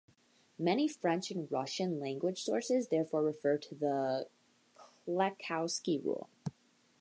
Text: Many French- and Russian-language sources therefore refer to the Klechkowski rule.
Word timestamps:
Many 0.57 0.87
French- 0.87 1.29
and 1.29 1.47
Russian-language 1.51 2.41
sources 2.41 2.87
therefore 2.87 3.21
refer 3.21 3.59
to 3.59 3.75
the 3.75 4.27
Klechkowski 5.05 6.03
rule. 6.03 6.27